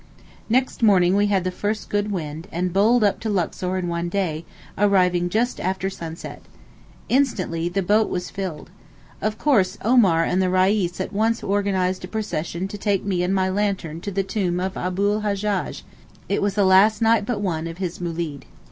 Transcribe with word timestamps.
Next 0.49 0.81
morning 0.81 1.15
we 1.15 1.27
had 1.27 1.43
the 1.43 1.51
first 1.51 1.87
good 1.87 2.11
wind, 2.11 2.47
and 2.51 2.73
bowled 2.73 3.03
up 3.03 3.19
to 3.19 3.29
Luxor 3.29 3.77
in 3.77 3.87
one 3.87 4.09
day, 4.09 4.45
arriving 4.75 5.29
just 5.29 5.59
after 5.59 5.91
sunset. 5.91 6.41
Instantly 7.07 7.69
the 7.69 7.83
boat 7.83 8.09
was 8.09 8.31
filled. 8.31 8.71
Of 9.21 9.37
course 9.37 9.77
Omar 9.83 10.23
and 10.23 10.41
the 10.41 10.49
Reis 10.49 10.99
at 10.99 11.13
once 11.13 11.43
organized 11.43 12.03
a 12.03 12.07
procession 12.07 12.67
to 12.69 12.79
take 12.79 13.05
me 13.05 13.21
and 13.21 13.31
my 13.35 13.47
lantern 13.49 14.01
to 14.01 14.09
the 14.11 14.23
tomb 14.23 14.59
of 14.59 14.75
Abu 14.75 15.07
l 15.11 15.21
Hajjaj—it 15.21 16.41
was 16.41 16.55
the 16.55 16.65
last 16.65 17.03
night 17.03 17.27
but 17.27 17.39
one 17.39 17.67
of 17.67 17.77
his 17.77 17.99
moolid. 18.01 18.45